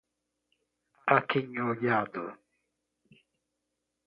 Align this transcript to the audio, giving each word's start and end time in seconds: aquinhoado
aquinhoado 1.15 2.25